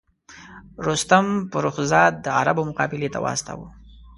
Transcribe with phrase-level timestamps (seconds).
[0.87, 3.67] رستم فرُخ زاد د عربو مقابلې ته واستاوه.